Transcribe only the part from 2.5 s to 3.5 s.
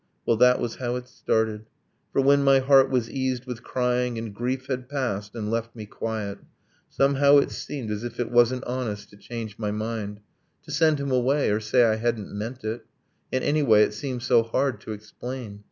heart was eased